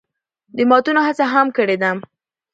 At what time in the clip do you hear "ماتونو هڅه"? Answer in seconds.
0.69-1.25